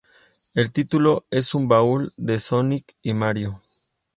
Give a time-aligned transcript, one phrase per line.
[0.55, 3.61] El título es un baúl de "Sonic" y "Mario".